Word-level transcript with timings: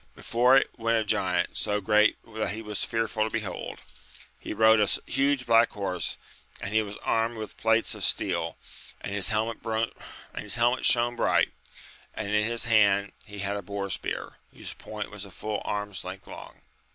Before 0.15 0.55
it 0.57 0.71
went 0.79 0.97
a 0.97 1.03
giant, 1.05 1.55
so 1.55 1.79
great 1.79 2.17
that 2.25 2.53
he 2.55 2.63
was 2.63 2.83
fearful 2.83 3.23
to 3.25 3.29
behold 3.29 3.77
j 3.77 3.83
he 4.39 4.51
rode 4.55 4.79
a 4.79 4.87
huge 5.05 5.45
black 5.45 5.69
horse, 5.73 6.17
and 6.59 6.73
he 6.73 6.81
was 6.81 6.97
armed 7.03 7.37
with 7.37 7.55
plates 7.55 7.93
of 7.93 8.03
steel, 8.03 8.57
and 9.01 9.13
his 9.13 9.29
helmet 9.29 9.61
shone 10.83 11.15
bright, 11.15 11.51
and 12.15 12.29
in 12.29 12.45
his 12.47 12.63
hand 12.63 13.11
he 13.25 13.37
had 13.45 13.55
a 13.55 13.61
boar 13.61 13.91
spear, 13.91 14.37
whose 14.51 14.73
point 14.73 15.11
was 15.11 15.23
a 15.23 15.29
full 15.29 15.61
arm's 15.65 16.03
length 16.03 16.25
long. 16.25 16.61